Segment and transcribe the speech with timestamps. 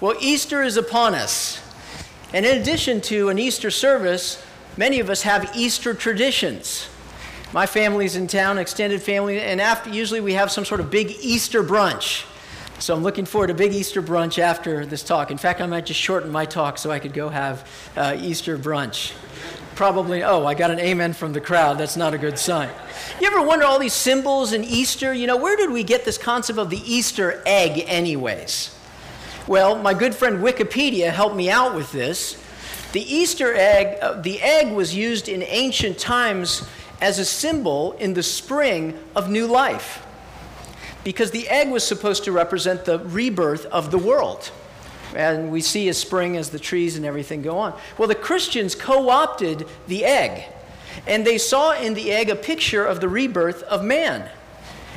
[0.00, 1.60] Well, Easter is upon us.
[2.32, 4.40] And in addition to an Easter service,
[4.76, 6.88] many of us have Easter traditions.
[7.52, 11.16] My family's in town, extended family, and after usually we have some sort of big
[11.20, 12.24] Easter brunch.
[12.78, 15.32] So I'm looking forward to big Easter brunch after this talk.
[15.32, 18.56] In fact, I might just shorten my talk so I could go have uh, Easter
[18.56, 19.14] brunch.
[19.74, 21.76] Probably, oh, I got an amen from the crowd.
[21.76, 22.70] That's not a good sign.
[23.20, 25.12] You ever wonder all these symbols in Easter?
[25.12, 28.77] You know, where did we get this concept of the Easter egg, anyways?
[29.48, 32.36] Well, my good friend Wikipedia helped me out with this.
[32.92, 36.68] The Easter egg, uh, the egg was used in ancient times
[37.00, 40.04] as a symbol in the spring of new life
[41.02, 44.50] because the egg was supposed to represent the rebirth of the world.
[45.16, 47.72] And we see a spring as the trees and everything go on.
[47.96, 50.44] Well, the Christians co opted the egg,
[51.06, 54.28] and they saw in the egg a picture of the rebirth of man,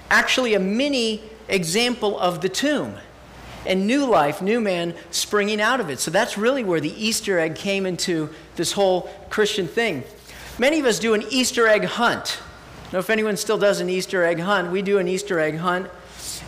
[0.10, 2.98] actually, a mini example of the tomb.
[3.66, 6.00] And new life, new man springing out of it.
[6.00, 10.04] So that's really where the Easter egg came into this whole Christian thing.
[10.58, 12.40] Many of us do an Easter egg hunt.
[12.92, 14.72] Know if anyone still does an Easter egg hunt.
[14.72, 15.90] We do an Easter egg hunt.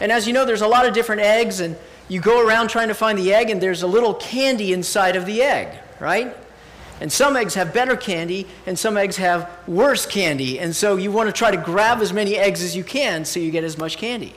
[0.01, 1.77] And as you know, there's a lot of different eggs, and
[2.09, 5.25] you go around trying to find the egg, and there's a little candy inside of
[5.25, 6.35] the egg, right?
[6.99, 10.59] And some eggs have better candy, and some eggs have worse candy.
[10.59, 13.39] And so you want to try to grab as many eggs as you can so
[13.39, 14.33] you get as much candy.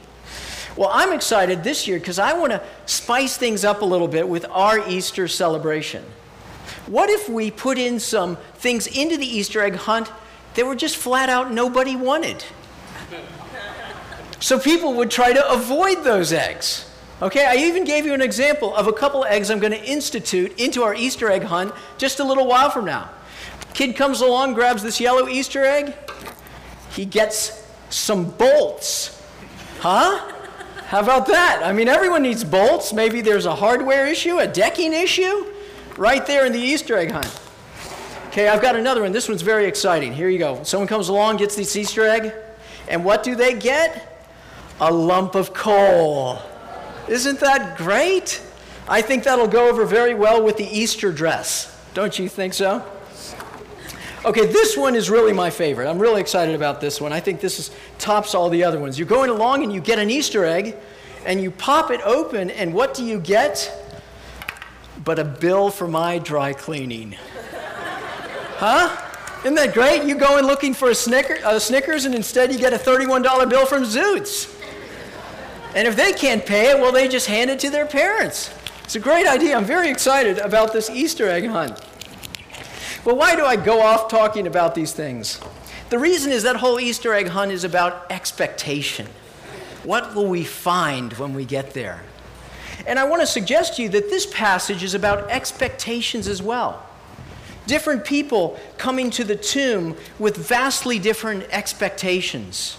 [0.77, 4.29] Well, I'm excited this year because I want to spice things up a little bit
[4.29, 6.05] with our Easter celebration.
[6.87, 10.13] What if we put in some things into the Easter egg hunt
[10.55, 12.45] that were just flat out nobody wanted?
[14.39, 16.91] So people would try to avoid those eggs.
[17.23, 20.61] Okay, I even gave you an example of a couple eggs I'm going to institute
[20.61, 23.11] into our Easter egg hunt just a little while from now.
[23.73, 25.95] Kid comes along, grabs this yellow Easter egg.
[26.91, 29.23] He gets some bolts.
[29.81, 30.35] Huh?
[30.87, 31.63] How about that?
[31.65, 32.93] I mean, everyone needs bolts.
[32.93, 35.47] Maybe there's a hardware issue, a decking issue,
[35.97, 37.41] right there in the Easter egg hunt.
[38.29, 39.13] Okay, I've got another one.
[39.13, 40.13] This one's very exciting.
[40.13, 40.63] Here you go.
[40.63, 42.33] Someone comes along, gets this Easter egg,
[42.89, 44.17] and what do they get?
[44.81, 46.39] a lump of coal.
[47.09, 48.43] Isn't that great?
[48.89, 51.73] I think that'll go over very well with the Easter dress.
[51.95, 52.85] Don't you think so?
[54.27, 55.89] Okay, this one is really my favorite.
[55.89, 57.13] I'm really excited about this one.
[57.13, 58.99] I think this is, tops all the other ones.
[58.99, 60.75] You're going along and you get an Easter egg
[61.25, 63.73] and you pop it open, and what do you get?
[65.05, 67.17] But a bill for my dry cleaning.
[68.57, 68.97] Huh?
[69.41, 70.03] Isn't that great?
[70.03, 73.49] You go in looking for a, Snicker, a Snickers, and instead you get a $31
[73.49, 74.53] bill from Zoots.
[75.77, 78.53] And if they can't pay it, well, they just hand it to their parents.
[78.83, 79.57] It's a great idea.
[79.57, 81.81] I'm very excited about this Easter egg hunt.
[83.07, 85.41] But why do I go off talking about these things?
[85.91, 89.07] The reason is that whole Easter egg hunt is about expectation.
[89.85, 92.03] What will we find when we get there?
[92.85, 96.85] And I want to suggest to you that this passage is about expectations as well.
[97.69, 102.75] Different people coming to the tomb with vastly different expectations.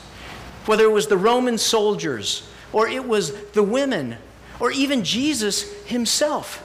[0.66, 4.18] Whether it was the Roman soldiers or it was the women,
[4.60, 6.62] or even Jesus himself.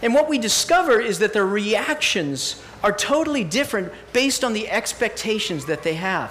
[0.00, 5.66] And what we discover is that their reactions are totally different based on the expectations
[5.66, 6.30] that they have.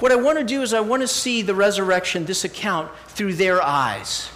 [0.00, 3.34] What I want to do is, I want to see the resurrection, this account, through
[3.34, 4.30] their eyes.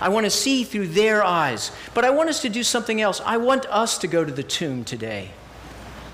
[0.00, 1.70] I want to see through their eyes.
[1.94, 3.20] But I want us to do something else.
[3.24, 5.30] I want us to go to the tomb today.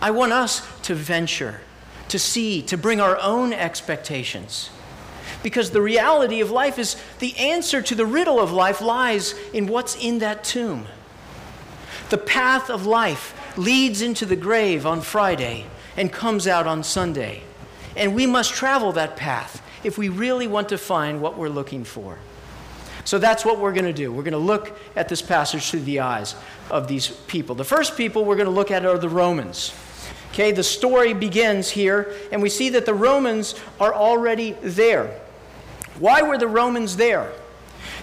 [0.00, 1.60] I want us to venture,
[2.08, 4.70] to see, to bring our own expectations.
[5.42, 9.66] Because the reality of life is the answer to the riddle of life lies in
[9.66, 10.86] what's in that tomb.
[12.10, 17.42] The path of life leads into the grave on Friday and comes out on Sunday.
[17.96, 21.84] And we must travel that path if we really want to find what we're looking
[21.84, 22.18] for.
[23.04, 24.12] So that's what we're going to do.
[24.12, 26.34] We're going to look at this passage through the eyes
[26.70, 27.54] of these people.
[27.54, 29.72] The first people we're going to look at are the Romans.
[30.32, 35.20] Okay, the story begins here, and we see that the Romans are already there.
[35.98, 37.32] Why were the Romans there?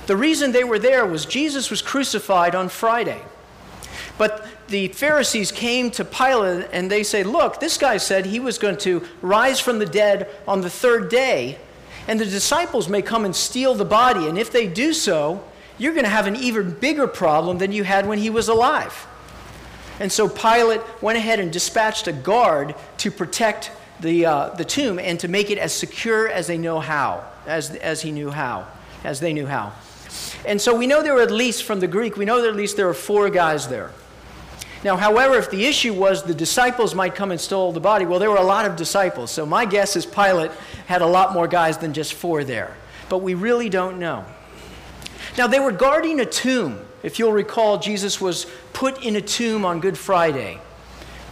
[0.08, 3.22] The reason they were there was Jesus was crucified on Friday.
[4.18, 8.58] But the Pharisees came to Pilate and they say, Look, this guy said he was
[8.58, 11.58] going to rise from the dead on the third day,
[12.08, 14.28] and the disciples may come and steal the body.
[14.28, 15.44] And if they do so,
[15.78, 19.08] you're going to have an even bigger problem than you had when he was alive.
[20.00, 25.00] And so Pilate went ahead and dispatched a guard to protect the, uh, the tomb
[25.00, 28.68] and to make it as secure as they know how as, as he knew how,
[29.04, 29.74] as they knew how.
[30.46, 32.56] And so we know there were at least, from the Greek, we know that at
[32.56, 33.92] least there were four guys there.
[34.84, 38.20] Now, however, if the issue was the disciples might come and steal the body, well,
[38.20, 39.32] there were a lot of disciples.
[39.32, 40.52] So my guess is Pilate
[40.88, 42.76] had a lot more guys than just four there.
[43.08, 44.26] But we really don't know.
[45.38, 46.82] Now, they were guarding a tomb.
[47.02, 50.60] If you'll recall, Jesus was put in a tomb on Good Friday.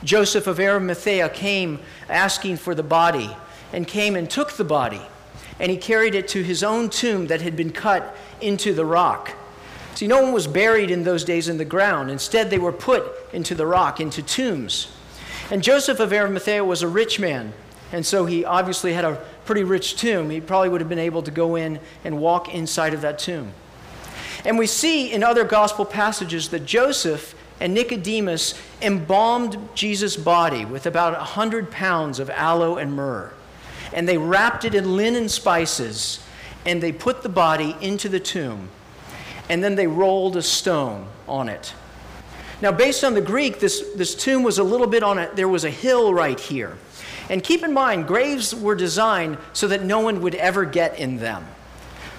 [0.04, 3.36] Joseph of Arimathea came asking for the body
[3.74, 5.02] and came and took the body.
[5.60, 9.34] And he carried it to his own tomb that had been cut into the rock.
[10.02, 12.10] See, no one was buried in those days in the ground.
[12.10, 13.04] Instead, they were put
[13.34, 14.88] into the rock, into tombs.
[15.52, 17.54] And Joseph of Arimathea was a rich man,
[17.92, 20.32] and so he obviously had a pretty rich tomb.
[20.32, 23.54] He probably would have been able to go in and walk inside of that tomb.
[24.44, 30.88] And we see in other gospel passages that Joseph and Nicodemus embalmed Jesus' body with
[30.88, 33.32] about 100 pounds of aloe and myrrh.
[33.94, 36.24] And they wrapped it in linen spices,
[36.66, 38.70] and they put the body into the tomb.
[39.50, 41.74] And then they rolled a stone on it.
[42.62, 45.50] Now, based on the Greek, this, this tomb was a little bit on it, there
[45.50, 46.78] was a hill right here.
[47.30, 51.18] And keep in mind, graves were designed so that no one would ever get in
[51.18, 51.48] them.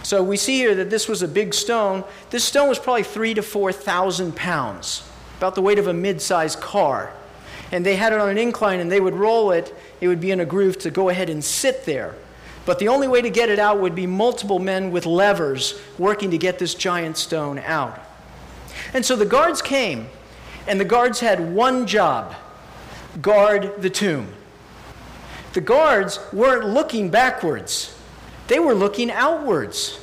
[0.02, 2.02] So we see here that this was a big stone.
[2.30, 5.08] This stone was probably three to 4,000 pounds,
[5.38, 7.12] about the weight of a mid sized car.
[7.70, 9.74] And they had it on an incline and they would roll it.
[10.00, 12.14] It would be in a groove to go ahead and sit there.
[12.64, 16.31] But the only way to get it out would be multiple men with levers working
[16.31, 18.00] to get this giant stone out.
[18.94, 20.09] And so the guards came,
[20.67, 22.35] and the guards had one job
[23.20, 24.32] guard the tomb.
[25.53, 27.97] The guards weren't looking backwards,
[28.49, 29.99] they were looking outwards.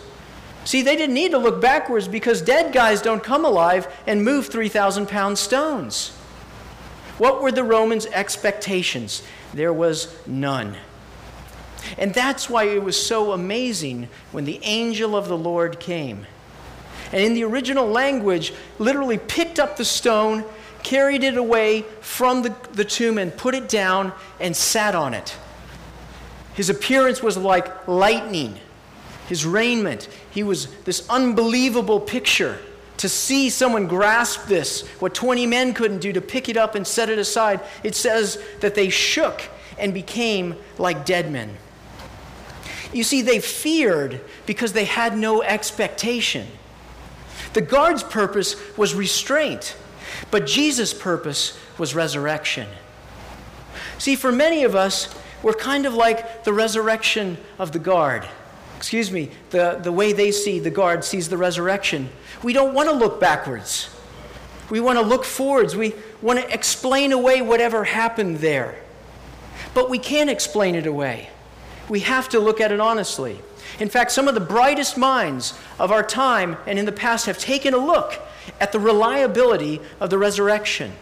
[0.66, 4.48] See, they didn't need to look backwards because dead guys don't come alive and move
[4.48, 6.10] 3,000 pound stones.
[7.18, 9.24] What were the Romans' expectations?
[9.54, 10.76] There was none.
[11.98, 16.26] And that's why it was so amazing when the angel of the Lord came.
[17.12, 20.44] And in the original language, literally picked up the stone,
[20.84, 25.36] carried it away from the, the tomb, and put it down and sat on it.
[26.54, 28.60] His appearance was like lightning.
[29.28, 32.60] His raiment, he was this unbelievable picture.
[32.98, 36.86] To see someone grasp this, what 20 men couldn't do, to pick it up and
[36.86, 39.42] set it aside, it says that they shook
[39.78, 41.56] and became like dead men.
[42.94, 46.48] You see, they feared because they had no expectation.
[47.54, 49.76] The guard's purpose was restraint,
[50.32, 52.68] but Jesus' purpose was resurrection.
[53.98, 55.14] See, for many of us,
[55.44, 58.28] we're kind of like the resurrection of the guard.
[58.78, 62.10] Excuse me, the, the way they see the guard sees the resurrection.
[62.44, 63.90] We don't want to look backwards.
[64.70, 65.76] We want to look forwards.
[65.76, 68.82] We want to explain away whatever happened there.
[69.74, 71.30] But we can't explain it away.
[71.90, 73.42] We have to look at it honestly.
[73.80, 77.38] In fact, some of the brightest minds of our time and in the past have
[77.38, 78.20] taken a look
[78.60, 80.94] at the reliability of the resurrection.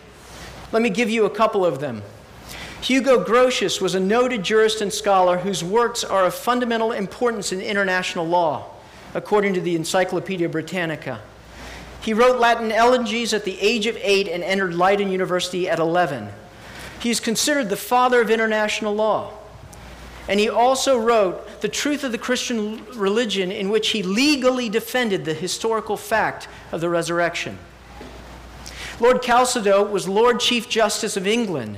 [0.71, 2.03] Let me give you a couple of them.
[2.81, 7.59] Hugo Grotius was a noted jurist and scholar whose works are of fundamental importance in
[7.59, 8.69] international law,
[9.13, 11.21] according to the Encyclopedia Britannica.
[12.01, 16.29] He wrote Latin elegies at the age of eight and entered Leiden University at 11.
[16.99, 19.36] He is considered the father of international law.
[20.27, 25.23] And he also wrote The Truth of the Christian Religion, in which he legally defended
[25.23, 27.57] the historical fact of the resurrection.
[28.99, 31.77] Lord Chalcedon was Lord Chief Justice of England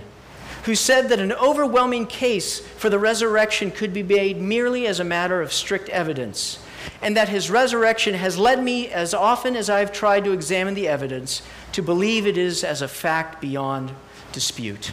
[0.63, 5.03] who said that an overwhelming case for the resurrection could be made merely as a
[5.03, 6.59] matter of strict evidence,
[7.01, 10.73] and that his resurrection has led me, as often as I have tried to examine
[10.73, 11.41] the evidence,
[11.71, 13.91] to believe it is as a fact beyond
[14.31, 14.91] dispute.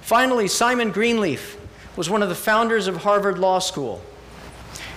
[0.00, 1.57] Finally, Simon Greenleaf
[1.98, 4.00] was one of the founders of Harvard Law School.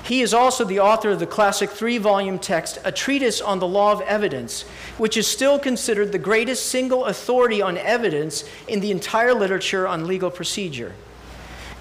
[0.03, 3.67] He is also the author of the classic three volume text, A Treatise on the
[3.67, 4.65] Law of Evidence,
[4.99, 10.05] which is still considered the greatest single authority on evidence in the entire literature on
[10.05, 10.93] legal procedure.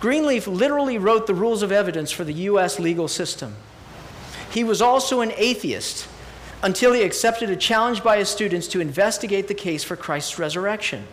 [0.00, 2.78] Greenleaf literally wrote the rules of evidence for the U.S.
[2.78, 3.56] legal system.
[4.50, 6.08] He was also an atheist
[6.62, 11.06] until he accepted a challenge by his students to investigate the case for Christ's resurrection.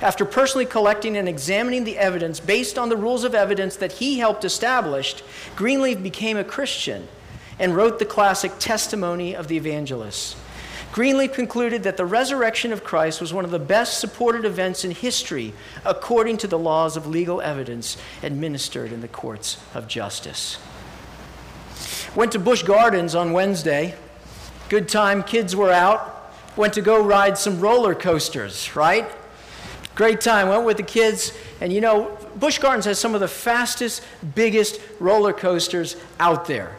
[0.00, 4.18] After personally collecting and examining the evidence based on the rules of evidence that he
[4.18, 5.22] helped establish,
[5.56, 7.08] Greenleaf became a Christian
[7.58, 10.36] and wrote the classic Testimony of the Evangelists.
[10.92, 14.90] Greenleaf concluded that the resurrection of Christ was one of the best supported events in
[14.90, 15.52] history
[15.84, 20.58] according to the laws of legal evidence administered in the courts of justice.
[22.16, 23.94] Went to Busch Gardens on Wednesday.
[24.68, 26.32] Good time, kids were out.
[26.56, 29.08] Went to go ride some roller coasters, right?
[29.94, 30.48] Great time.
[30.48, 31.36] Went with the kids.
[31.60, 34.02] And you know, Busch Gardens has some of the fastest,
[34.34, 36.76] biggest roller coasters out there.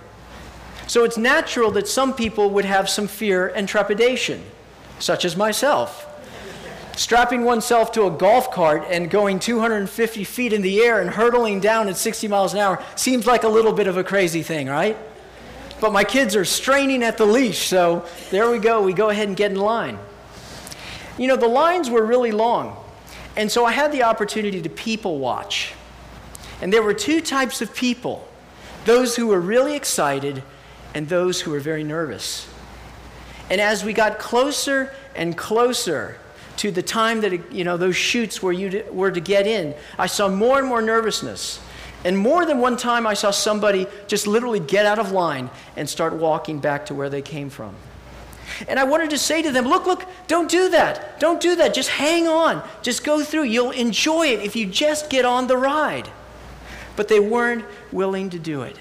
[0.88, 4.44] So it's natural that some people would have some fear and trepidation,
[5.00, 6.08] such as myself.
[6.98, 11.62] Strapping oneself to a golf cart and going 250 feet in the air and hurtling
[11.62, 14.68] down at 60 miles an hour seems like a little bit of a crazy thing,
[14.68, 14.98] right?
[15.82, 18.84] but my kids are straining at the leash, so there we go.
[18.84, 19.98] We go ahead and get in line.
[21.18, 22.81] You know, the lines were really long,
[23.36, 25.74] and so I had the opportunity to people watch.
[26.62, 28.28] And there were two types of people
[28.86, 30.42] those who were really excited
[30.96, 32.48] and those who were very nervous.
[33.50, 36.18] And as we got closer and closer
[36.58, 40.08] to the time that you know those chutes where you were to get in, I
[40.08, 41.60] saw more and more nervousness.
[42.04, 45.88] And more than one time, I saw somebody just literally get out of line and
[45.88, 47.76] start walking back to where they came from.
[48.67, 51.20] And I wanted to say to them, look, look, don't do that.
[51.20, 51.74] Don't do that.
[51.74, 52.67] Just hang on.
[52.81, 53.43] Just go through.
[53.43, 56.10] You'll enjoy it if you just get on the ride
[56.96, 58.77] but they weren't willing to do it.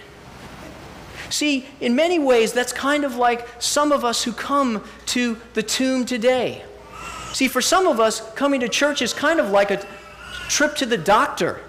[1.31, 5.63] See, in many ways, that's kind of like some of us who come to the
[5.63, 6.65] tomb today.
[7.33, 9.87] See, for some of us, coming to church is kind of like a
[10.49, 11.61] trip to the doctor.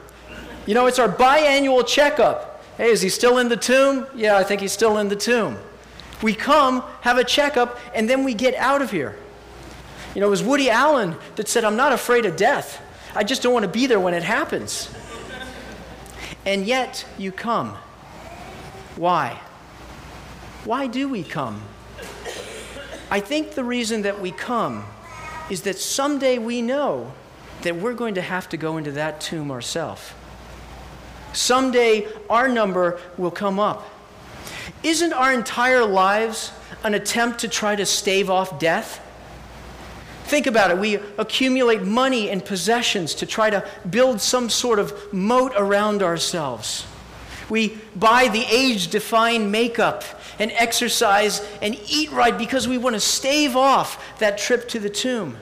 [0.66, 2.64] You know, it's our biannual checkup.
[2.78, 4.08] Hey, is he still in the tomb?
[4.16, 5.58] Yeah, I think he's still in the tomb.
[6.22, 9.18] We come, have a checkup, and then we get out of here.
[10.14, 12.82] You know, it was Woody Allen that said, I'm not afraid of death.
[13.16, 14.90] I just don't want to be there when it happens
[16.46, 17.78] and yet you come.
[18.96, 19.40] Why?
[20.66, 21.62] Why do we come?
[23.10, 24.86] I think the reason that we come
[25.50, 27.14] is that someday we know
[27.64, 30.14] that we're going to have to go into that tomb ourselves.
[31.34, 33.88] Someday our number will come up.
[34.84, 36.52] Isn't our entire lives
[36.84, 39.00] an attempt to try to stave off death?
[40.26, 40.78] Think about it.
[40.78, 46.88] We accumulate money and possessions to try to build some sort of moat around ourselves.
[47.50, 50.04] We buy the age defying makeup
[50.40, 54.90] and exercise and eat right because we want to stave off that trip to the
[54.90, 55.38] tomb.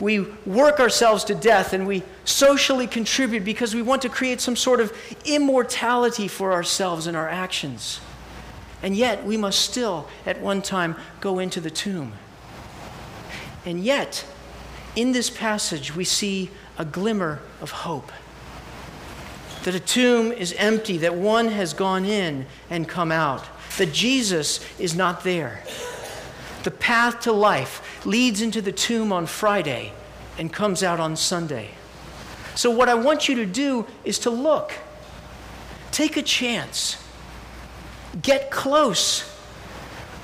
[0.00, 4.54] We work ourselves to death and we socially contribute because we want to create some
[4.54, 4.92] sort of
[5.24, 8.00] immortality for ourselves and our actions.
[8.82, 12.12] And yet, we must still, at one time, go into the tomb.
[13.66, 14.24] And yet,
[14.94, 18.12] in this passage, we see a glimmer of hope.
[19.64, 23.44] That a tomb is empty, that one has gone in and come out,
[23.78, 25.62] that Jesus is not there.
[26.62, 29.92] The path to life leads into the tomb on Friday
[30.38, 31.70] and comes out on Sunday.
[32.54, 34.72] So, what I want you to do is to look,
[35.92, 36.96] take a chance,
[38.22, 39.38] get close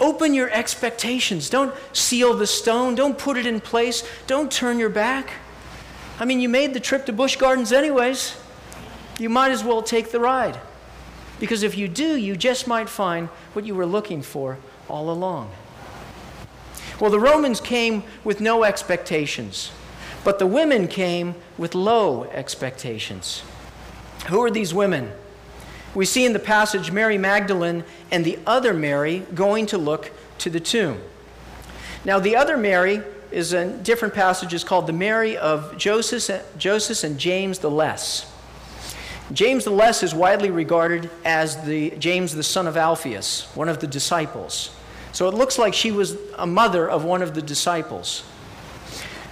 [0.01, 1.49] Open your expectations.
[1.49, 2.95] Don't seal the stone.
[2.95, 4.07] Don't put it in place.
[4.27, 5.31] Don't turn your back.
[6.19, 8.37] I mean, you made the trip to Busch Gardens anyways.
[9.19, 10.59] You might as well take the ride.
[11.39, 14.59] Because if you do, you just might find what you were looking for
[14.89, 15.51] all along.
[17.01, 19.73] Well, the Romans came with no expectations,
[20.23, 23.43] but the women came with low expectations.
[24.29, 25.13] Who are these women?
[25.95, 30.51] We see in the passage Mary Magdalene and the other Mary going to look to
[30.51, 31.01] the tomb.
[32.05, 37.19] Now, the other Mary is in different passages called the Mary of Joseph, Joseph and
[37.19, 38.31] James the Less.
[39.33, 43.81] James the Less is widely regarded as the James the son of Alphaeus, one of
[43.81, 44.71] the disciples.
[45.13, 48.25] So it looks like she was a mother of one of the disciples.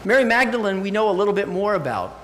[0.05, 2.22] Mary Magdalene, we know a little bit more about.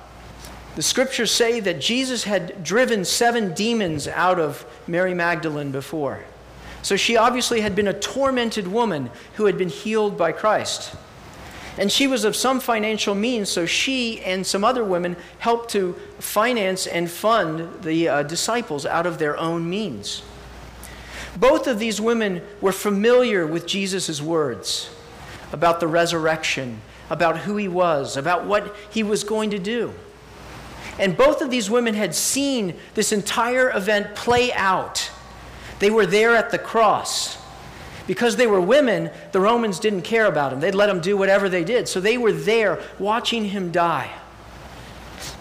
[0.76, 6.24] The scriptures say that Jesus had driven seven demons out of Mary Magdalene before.
[6.82, 10.94] So she obviously had been a tormented woman who had been healed by Christ.
[11.76, 15.94] And she was of some financial means, so she and some other women helped to
[16.18, 20.22] finance and fund the uh, disciples out of their own means.
[21.36, 24.90] Both of these women were familiar with Jesus' words
[25.52, 29.94] about the resurrection, about who he was, about what he was going to do.
[30.98, 35.10] And both of these women had seen this entire event play out.
[35.78, 37.38] They were there at the cross.
[38.06, 40.60] Because they were women, the Romans didn't care about them.
[40.60, 41.88] They'd let them do whatever they did.
[41.88, 44.10] So they were there watching him die.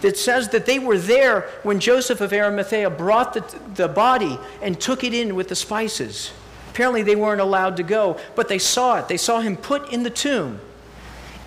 [0.04, 4.80] It says that they were there when Joseph of Arimathea brought the, the body and
[4.80, 6.32] took it in with the spices.
[6.70, 9.08] Apparently, they weren't allowed to go, but they saw it.
[9.08, 10.60] They saw him put in the tomb.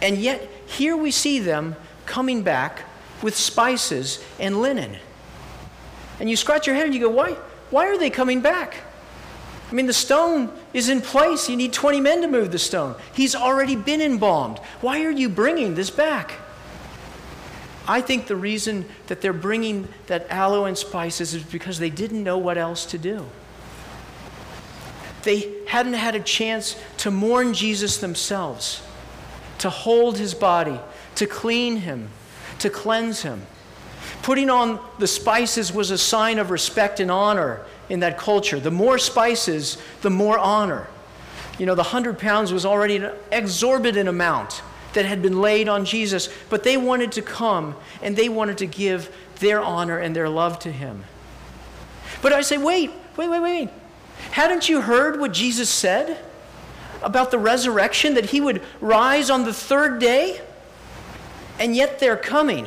[0.02, 1.76] And yet, here we see them
[2.07, 2.83] coming back
[3.23, 4.97] with spices and linen.
[6.19, 7.33] And you scratch your head and you go, why,
[7.71, 8.75] why are they coming back?
[9.71, 11.49] I mean, the stone is in place.
[11.49, 12.97] You need 20 men to move the stone.
[13.15, 14.59] He's already been embalmed.
[14.81, 16.33] Why are you bringing this back?
[17.87, 22.23] I think the reason that they're bringing that aloe and spices is because they didn't
[22.23, 23.27] know what else to do.
[25.23, 28.83] They hadn't had a chance to mourn Jesus themselves,
[29.59, 30.81] to hold his body,
[31.17, 32.09] to clean him,
[32.61, 33.43] to cleanse him.
[34.23, 38.61] Putting on the spices was a sign of respect and honor in that culture.
[38.61, 40.88] The more spices, the more honor.
[41.59, 44.62] You know, the hundred pounds was already an exorbitant amount
[44.95, 48.67] that had been laid on Jesus, but they wanted to come and they wanted to
[48.67, 51.05] give their honor and their love to him.
[52.23, 53.69] But I say, wait, wait, wait, wait.
[54.33, 56.19] Hadn't you heard what Jesus said
[57.02, 60.40] about the resurrection, that he would rise on the third day?
[61.61, 62.67] And yet they're coming,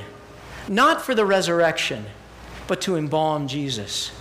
[0.70, 2.06] not for the resurrection,
[2.68, 4.12] but to embalm Jesus.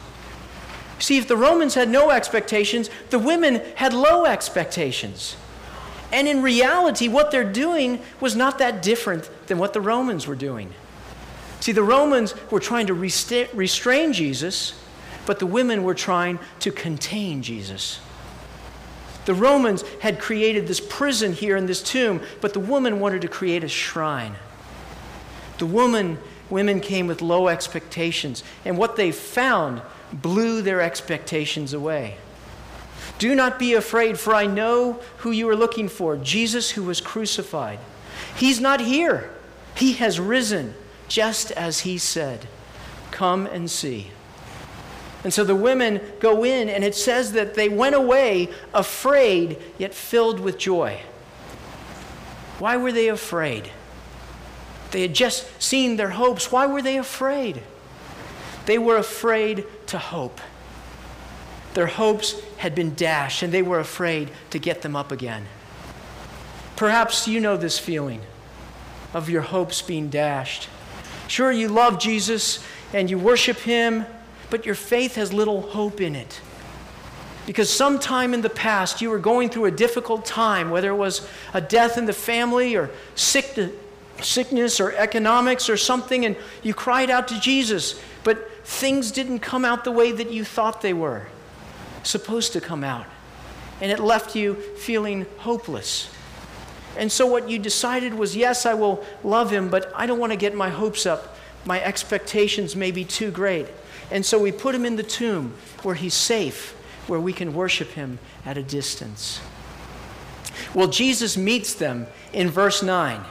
[0.99, 5.37] See, if the Romans had no expectations, the women had low expectations.
[6.11, 10.35] And in reality, what they're doing was not that different than what the Romans were
[10.35, 10.73] doing.
[11.61, 14.75] See, the Romans were trying to restrain Jesus,
[15.26, 18.00] but the women were trying to contain Jesus.
[19.25, 23.29] The Romans had created this prison here in this tomb, but the woman wanted to
[23.29, 24.35] create a shrine.
[25.62, 26.19] The woman,
[26.50, 29.81] women came with low expectations, and what they found
[30.12, 32.16] blew their expectations away.
[33.21, 37.00] Do not be afraid, for I know who you are looking for Jesus who was
[37.00, 37.78] crucified.
[38.35, 39.31] He's not here,
[39.76, 40.75] he has risen,
[41.07, 42.49] just as he said.
[43.12, 44.11] Come and see.
[45.23, 49.95] And so the women go in, and it says that they went away afraid, yet
[49.95, 51.02] filled with joy.
[52.59, 53.71] Why were they afraid?
[54.93, 56.53] They had just seen their hopes.
[56.53, 57.63] Why were they afraid?
[58.67, 60.41] They were afraid to hope.
[61.75, 65.47] Their hopes had been dashed, and they were afraid to get them up again.
[66.77, 68.21] Perhaps you know this feeling
[69.15, 70.69] of your hopes being dashed.
[71.29, 74.05] Sure, you love Jesus and you worship Him,
[74.51, 76.41] but your faith has little hope in it.
[77.47, 81.27] Because sometime in the past you were going through a difficult time, whether it was
[81.55, 83.59] a death in the family or sick,
[84.25, 89.64] sickness or economics or something, and you cried out to Jesus, but things didn't come
[89.64, 91.26] out the way that you thought they were
[92.02, 93.07] supposed to come out.
[93.81, 96.09] And it left you feeling hopeless.
[96.97, 100.32] And so, what you decided was yes, I will love him, but I don't want
[100.32, 101.37] to get my hopes up.
[101.65, 103.67] My expectations may be too great.
[104.11, 107.93] And so, we put him in the tomb where he's safe, where we can worship
[107.93, 109.41] him at a distance.
[110.75, 113.25] Well, Jesus meets them in verse 9.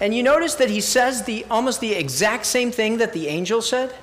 [0.00, 3.62] And you notice that he says the, almost the exact same thing that the angel
[3.62, 3.94] said?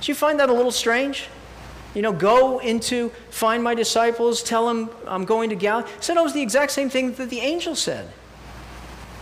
[0.00, 1.28] Do you find that a little strange?
[1.96, 5.88] you know, go into, find my disciples, tell them I'm going to Galilee.
[6.00, 8.12] Said almost the exact same thing that the angel said.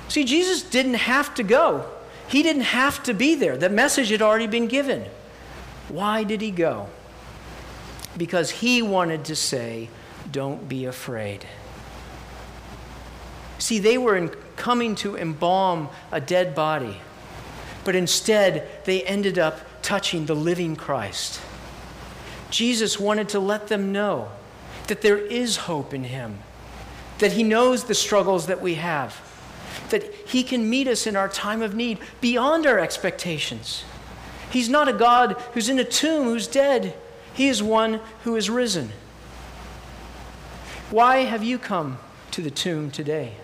[0.09, 1.89] See, Jesus didn't have to go.
[2.27, 3.57] He didn't have to be there.
[3.57, 5.05] The message had already been given.
[5.89, 6.89] Why did he go?
[8.17, 9.89] Because he wanted to say,
[10.33, 11.47] Don't be afraid.
[13.59, 17.01] See, they were in, coming to embalm a dead body,
[17.85, 21.41] but instead they ended up touching the living Christ.
[22.51, 24.31] Jesus wanted to let them know
[24.87, 26.39] that there is hope in Him,
[27.19, 29.21] that He knows the struggles that we have,
[29.91, 33.85] that He can meet us in our time of need beyond our expectations.
[34.51, 36.95] He's not a God who's in a tomb, who's dead.
[37.33, 38.93] He is one who is risen.
[40.91, 41.99] Why have you come
[42.31, 43.35] to the tomb today?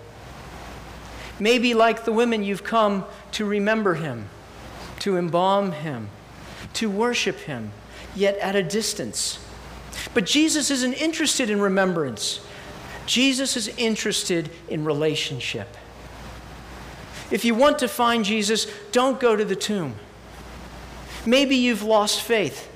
[1.40, 4.29] Maybe, like the women, you've come to remember Him,
[5.00, 6.11] to embalm Him,
[6.74, 7.72] to worship Him
[8.14, 9.38] yet at a distance.
[10.12, 12.40] But Jesus isn't interested in remembrance,
[13.07, 15.76] Jesus is interested in relationship.
[17.31, 19.94] If you want to find Jesus, don't go to the tomb.
[21.24, 22.68] Maybe you've lost faith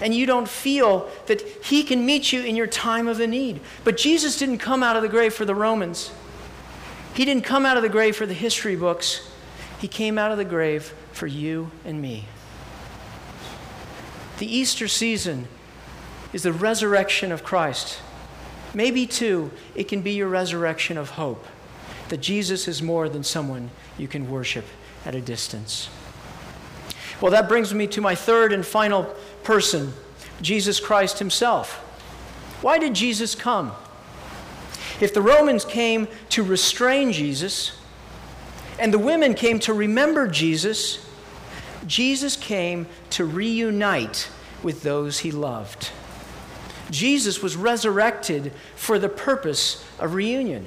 [0.00, 3.60] and you don't feel that He can meet you in your time of the need.
[3.84, 6.10] But Jesus didn't come out of the grave for the Romans,
[7.14, 9.28] He didn't come out of the grave for the history books.
[9.78, 12.26] He came out of the grave for you and me.
[14.38, 15.46] The Easter season
[16.32, 18.00] is the resurrection of Christ.
[18.74, 21.46] Maybe, too, it can be your resurrection of hope
[22.08, 24.64] that Jesus is more than someone you can worship
[25.06, 25.88] at a distance.
[27.20, 29.04] Well, that brings me to my third and final
[29.44, 29.92] person,
[30.42, 31.74] Jesus Christ himself.
[32.60, 33.72] Why did Jesus come?
[35.00, 37.72] If the Romans came to restrain Jesus,
[38.78, 41.04] and the women came to remember Jesus,
[41.86, 44.30] Jesus came to reunite
[44.62, 45.90] with those he loved.
[46.90, 50.66] Jesus was resurrected for the purpose of reunion.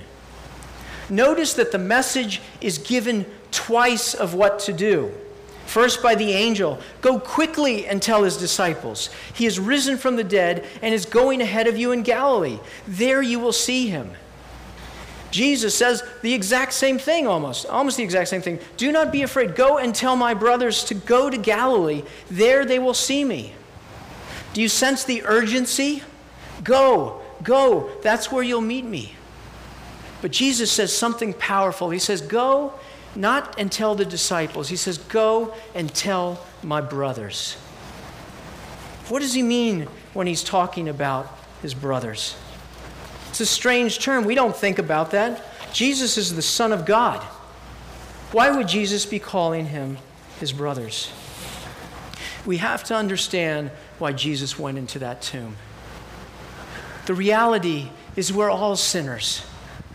[1.09, 5.11] Notice that the message is given twice of what to do.
[5.67, 10.23] First, by the angel, go quickly and tell his disciples, He is risen from the
[10.23, 12.57] dead and is going ahead of you in Galilee.
[12.87, 14.11] There you will see him.
[15.29, 18.59] Jesus says the exact same thing almost, almost the exact same thing.
[18.77, 19.55] Do not be afraid.
[19.55, 22.03] Go and tell my brothers to go to Galilee.
[22.31, 23.53] There they will see me.
[24.53, 26.01] Do you sense the urgency?
[26.63, 27.89] Go, go.
[28.03, 29.15] That's where you'll meet me.
[30.21, 31.89] But Jesus says something powerful.
[31.89, 32.73] He says, Go
[33.17, 34.69] not and tell the disciples.
[34.69, 37.55] He says, Go and tell my brothers.
[39.09, 42.35] What does he mean when he's talking about his brothers?
[43.29, 44.25] It's a strange term.
[44.25, 45.43] We don't think about that.
[45.73, 47.21] Jesus is the Son of God.
[48.31, 49.97] Why would Jesus be calling him
[50.39, 51.11] his brothers?
[52.45, 55.55] We have to understand why Jesus went into that tomb.
[57.05, 59.45] The reality is, we're all sinners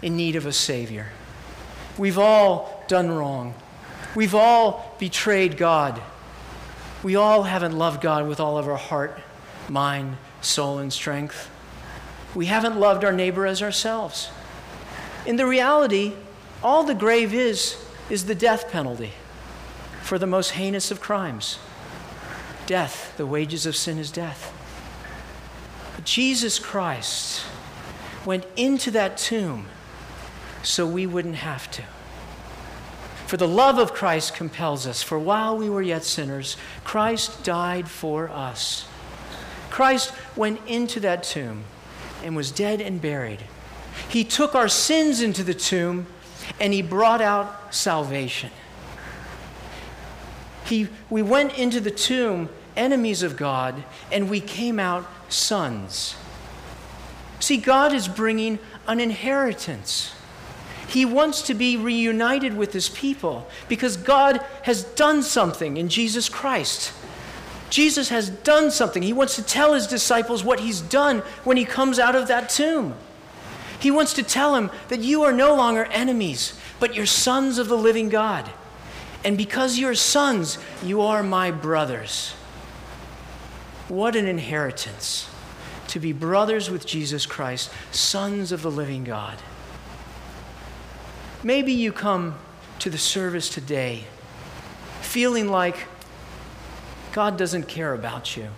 [0.02, 1.08] in need of a Savior.
[1.98, 3.54] We've all done wrong.
[4.14, 6.00] We've all betrayed God.
[7.02, 9.20] We all haven't loved God with all of our heart,
[9.68, 11.50] mind, soul, and strength.
[12.34, 14.30] We haven't loved our neighbor as ourselves.
[15.26, 16.12] In the reality,
[16.62, 17.76] all the grave is,
[18.10, 19.12] is the death penalty
[20.02, 21.58] for the most heinous of crimes.
[22.66, 24.52] Death, the wages of sin is death.
[25.96, 27.44] But Jesus Christ
[28.24, 29.66] went into that tomb
[30.62, 31.82] so we wouldn't have to.
[33.32, 37.88] For the love of Christ compels us, for while we were yet sinners, Christ died
[37.88, 38.86] for us.
[39.70, 41.64] Christ went into that tomb
[42.22, 43.44] and was dead and buried.
[44.06, 46.08] He took our sins into the tomb
[46.60, 48.50] and he brought out salvation.
[50.66, 56.16] He, we went into the tomb enemies of God and we came out sons.
[57.40, 60.12] See, God is bringing an inheritance.
[60.92, 66.28] He wants to be reunited with his people because God has done something in Jesus
[66.28, 66.92] Christ.
[67.70, 69.02] Jesus has done something.
[69.02, 72.50] He wants to tell his disciples what he's done when he comes out of that
[72.50, 72.94] tomb.
[73.80, 77.68] He wants to tell them that you are no longer enemies, but you're sons of
[77.68, 78.50] the living God.
[79.24, 82.32] And because you're sons, you are my brothers.
[83.88, 85.26] What an inheritance
[85.88, 89.38] to be brothers with Jesus Christ, sons of the living God.
[91.44, 92.36] Maybe you come
[92.78, 94.04] to the service today
[95.00, 95.88] feeling like
[97.12, 98.48] God doesn't care about you.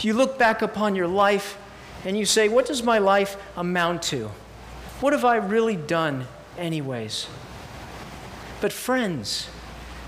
[0.00, 1.58] You look back upon your life
[2.04, 4.30] and you say, What does my life amount to?
[5.00, 7.26] What have I really done, anyways?
[8.60, 9.48] But, friends,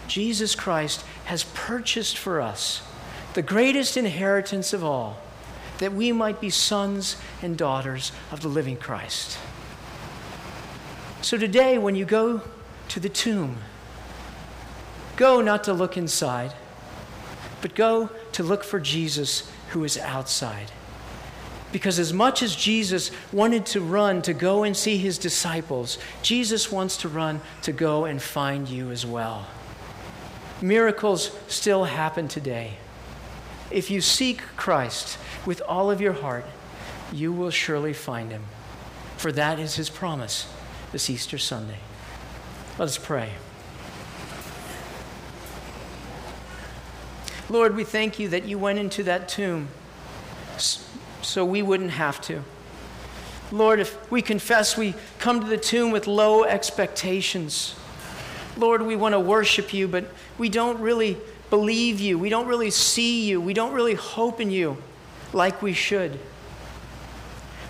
[0.06, 2.82] Jesus Christ has purchased for us
[3.34, 5.18] the greatest inheritance of all,
[5.78, 9.38] that we might be sons and daughters of the living Christ.
[11.22, 12.42] So, today, when you go
[12.88, 13.58] to the tomb,
[15.16, 16.52] go not to look inside
[17.60, 20.70] but go to look for Jesus who is outside.
[21.72, 26.72] Because as much as Jesus wanted to run to go and see his disciples, Jesus
[26.72, 29.46] wants to run to go and find you as well.
[30.60, 32.74] Miracles still happen today.
[33.70, 36.44] If you seek Christ with all of your heart,
[37.12, 38.42] you will surely find him.
[39.16, 40.48] For that is his promise
[40.92, 41.78] this Easter Sunday.
[42.78, 43.30] Let us pray.
[47.48, 49.68] Lord, we thank you that you went into that tomb
[50.56, 52.42] so we wouldn't have to.
[53.52, 57.74] Lord, if we confess we come to the tomb with low expectations,
[58.56, 60.04] Lord, we want to worship you, but
[60.38, 61.16] we don't really
[61.50, 62.18] believe you.
[62.18, 63.40] We don't really see you.
[63.40, 64.76] We don't really hope in you
[65.32, 66.18] like we should.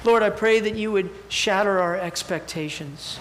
[0.04, 3.18] Lord, I pray that you would shatter our expectations.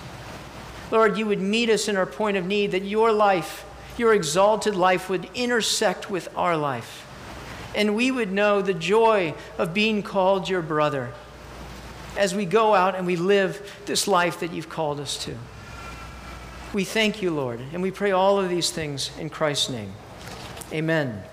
[0.92, 3.66] Lord, you would meet us in our point of need, that your life
[4.00, 7.06] your exalted life would intersect with our life.
[7.76, 11.12] And we would know the joy of being called your brother
[12.18, 15.36] as we go out and we live this life that you've called us to.
[16.74, 19.94] We thank you, Lord, and we pray all of these things in Christ's name.
[20.72, 21.24] Amen.